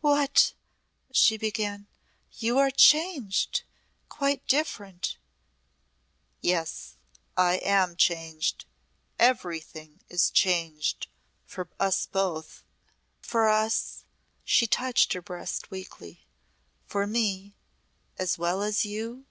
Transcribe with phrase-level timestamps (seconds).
[0.00, 0.54] "What?"
[1.12, 1.88] she began,
[2.34, 3.64] "You are changed
[4.08, 5.16] quite different"
[6.40, 6.94] "Yes,
[7.36, 8.64] I am changed.
[9.18, 11.08] Everything is changed
[11.44, 12.62] for us both!"
[13.18, 14.04] "For us"
[14.44, 16.28] She touched her breast weakly.
[16.86, 17.56] "For me
[18.20, 19.26] as well as you?"